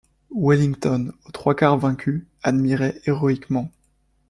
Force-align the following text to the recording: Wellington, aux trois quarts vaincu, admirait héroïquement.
Wellington, 0.35 1.11
aux 1.27 1.31
trois 1.31 1.53
quarts 1.53 1.77
vaincu, 1.77 2.25
admirait 2.41 2.99
héroïquement. 3.05 3.69